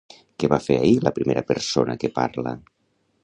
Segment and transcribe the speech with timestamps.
[0.43, 2.57] Què va fer ahir la primera persona què parla?